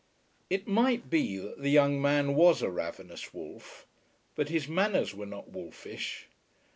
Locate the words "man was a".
2.01-2.71